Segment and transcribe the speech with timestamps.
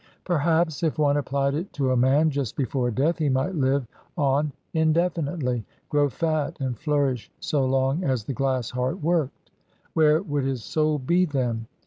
[0.25, 3.85] Perhaps if one applied it to a man just before death he might live
[4.17, 9.51] on indefinitely, grow fat and flourish so long as the glass heart worked.
[9.93, 11.67] Where would his soul be then?